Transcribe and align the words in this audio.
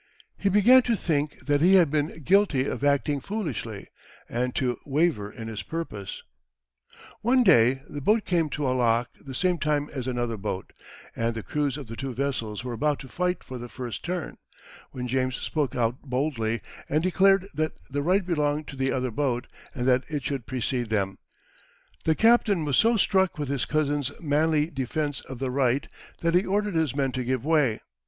He 0.35 0.49
began 0.49 0.81
to 0.81 0.95
think 0.95 1.45
that 1.45 1.61
he 1.61 1.75
had 1.75 1.91
been 1.91 2.23
guilty 2.23 2.65
of 2.65 2.83
acting 2.83 3.21
foolishly, 3.21 3.85
and 4.27 4.55
to 4.55 4.79
waver 4.83 5.31
in 5.31 5.47
his 5.47 5.61
purpose. 5.61 6.23
[Illustration: 7.23 7.23
On 7.23 7.23
board 7.23 7.23
the 7.23 7.23
canal 7.23 7.23
boat.] 7.23 7.29
One 7.29 7.43
day 7.43 7.83
the 7.87 8.01
boat 8.01 8.25
came 8.25 8.49
to 8.49 8.67
a 8.67 8.73
lock 8.73 9.09
the 9.21 9.35
same 9.35 9.59
time 9.59 9.91
as 9.93 10.07
another 10.07 10.37
boat, 10.37 10.73
and 11.15 11.35
the 11.35 11.43
crews 11.43 11.77
of 11.77 11.85
the 11.85 11.95
two 11.95 12.15
vessels 12.15 12.63
were 12.63 12.73
about 12.73 12.97
to 13.01 13.07
fight 13.07 13.43
for 13.43 13.59
the 13.59 13.69
first 13.69 14.03
turn, 14.03 14.39
when 14.89 15.07
James 15.07 15.35
spoke 15.35 15.75
out 15.75 16.01
boldly, 16.01 16.61
and 16.89 17.03
declared 17.03 17.47
that 17.53 17.73
the 17.91 18.01
right 18.01 18.25
belonged 18.25 18.67
to 18.69 18.75
the 18.75 18.91
other 18.91 19.11
boat, 19.11 19.45
and 19.75 19.87
that 19.87 20.03
it 20.09 20.23
should 20.23 20.47
precede 20.47 20.89
them. 20.89 21.19
The 22.05 22.15
captain 22.15 22.65
was 22.65 22.75
so 22.75 22.97
struck 22.97 23.37
with 23.37 23.49
his 23.49 23.65
cousin's 23.65 24.11
manly 24.19 24.71
defence 24.71 25.19
of 25.21 25.37
the 25.37 25.51
right, 25.51 25.87
that 26.21 26.33
he 26.33 26.43
ordered 26.43 26.73
his 26.73 26.95
men 26.95 27.11
to 27.11 27.23
give 27.23 27.45
way. 27.45 27.81